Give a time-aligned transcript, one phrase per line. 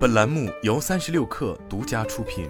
[0.00, 2.48] 本栏目由三十六氪独家出品。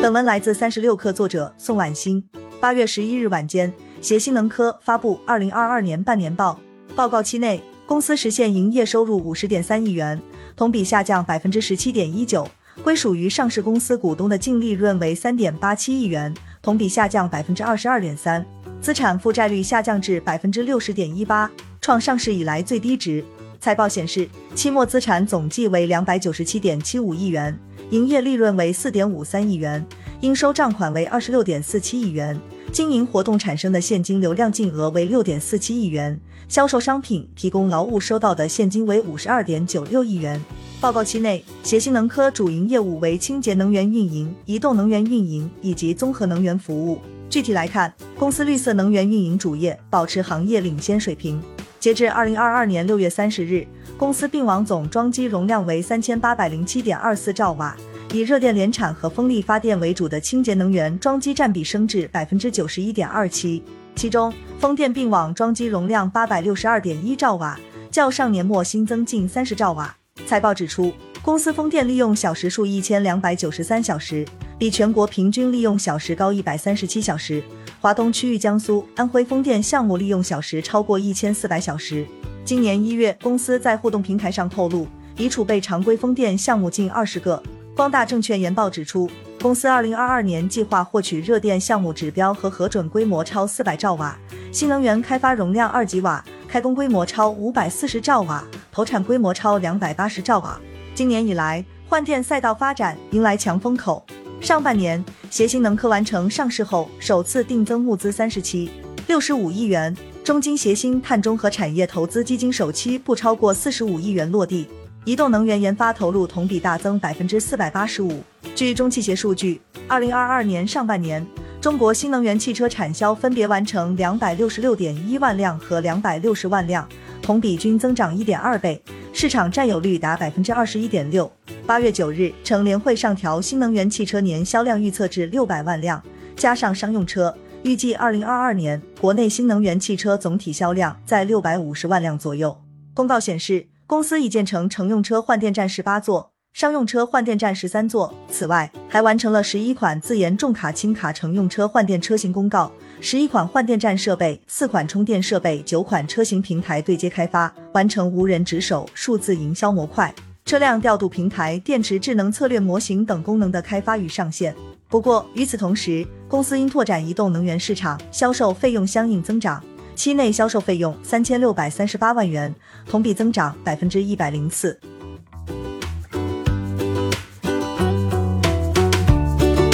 [0.00, 2.26] 本文来自三十六氪作者宋婉欣。
[2.62, 3.70] 八月十一日晚间，
[4.00, 6.58] 协鑫能科发布二零二二年半年报，
[6.96, 10.18] 报告期内，公司实现营业收入五十点三亿元，
[10.56, 12.48] 同比下降百分之十七点一九，
[12.82, 18.46] 归属于上市公司股东的净利润为三点八七亿元，同比下降百分之二十二点三，
[18.80, 21.50] 资产负债率下降至百分之六十点一八。
[21.84, 23.22] 创上市以来最低值。
[23.60, 27.54] 财报显示，期末资产总计为两百九十七点七五亿元，
[27.90, 29.84] 营业利润为四点五三亿元，
[30.22, 32.40] 应收账款为二十六点四七亿元，
[32.72, 40.42] 经营活动产生的现金流量净额为六点四七亿元，销售商品、提供劳务收到的现金为五十二点九六亿元。
[40.80, 46.98] 报告期内，协鑫能科主营业务为清洁能源运营、移动能源运营以及综合能源服务。
[47.28, 51.38] 具体来看，公司绿色能源运营主业保持行业领先水平。
[51.84, 53.66] 截至二零二二年六月三十日，
[53.98, 57.76] 公司并网总装机容量为三千八百零七点二四兆瓦，
[58.14, 63.62] 以热电联产和风力发电为主的清洁能源装机占比升至百分之九十一点二七。
[63.94, 69.94] 其中，风电并网装机容量八百六十二点一兆瓦，较上年末新增近三十兆瓦。
[70.26, 70.90] 财报指出，
[71.20, 74.24] 公司风电利用小时数一千两百九十三小时，
[74.58, 77.42] 比全国平均利用小时高一百三十七小时。
[77.80, 82.06] 华东区域江苏、安徽风电项目利用小时超过一千四百小时。
[82.44, 87.42] 今年一月，公司在互动平台上透露，已储备常规风电项目近二十个。
[87.76, 94.16] 光大证券研报指出，公司二零二二年计划获取热电项目指标和核准规模超四百兆瓦，
[94.52, 100.58] 新能源开发容量二级瓦，开工规模超五百四十兆瓦，投产规模超两百八十兆瓦。
[100.94, 104.06] 今年以来，换电赛道发展迎来强风口。
[104.44, 108.70] 上半年，协鑫能科完成上市后首次定增募资三十七
[109.06, 114.68] 六十五亿元，中金协鑫碳中和产业投资基金首期不超过四十五亿元落地。
[115.06, 118.22] 移动能源研发投入同比大增百分之四百八十五。
[118.54, 121.26] 据中汽协数据，二零二二年上半年，
[121.58, 126.86] 中国新能源汽车产销分别完成两百六十六点一万辆和两百六十万辆，
[127.22, 128.82] 同比均增长一点二倍，
[129.14, 131.32] 市场占有率达百分之二十一点六。
[131.66, 136.02] 八月九日，乘联会上调新能源汽车年销量预测至六百万辆，
[136.36, 142.54] 加上商用车，预计二零二二年国内新能源汽车总体销量在六百五十万辆左右。
[142.92, 148.12] 公告显示，公司已建成乘用车换电站十八座，商用车换电站十三座。
[148.28, 152.70] 此外，还完成了十一款自研重卡轻卡乘用车换电车型公告，
[153.00, 160.14] 十一款换电站设备，四款充电设备，九款车型平台对接开发，完成无人值守、数字营销模块。
[160.54, 164.54] 车辆调度平台、电池智能策略模型等功能的开发与上线。
[164.88, 169.60] 不过，与此同时，公司因拓展移动能源市场，销售费用相应增长。
[169.96, 172.54] 期内销售费用三千六百三十八万元，
[172.88, 174.78] 同比增长百分之一百零四。